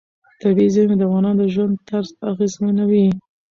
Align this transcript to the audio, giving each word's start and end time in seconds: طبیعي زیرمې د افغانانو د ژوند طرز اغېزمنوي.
طبیعي 0.41 0.69
زیرمې 0.75 0.95
د 0.97 1.03
افغانانو 1.07 1.39
د 1.41 1.43
ژوند 1.53 1.73
طرز 1.87 2.09
اغېزمنوي. 2.31 3.05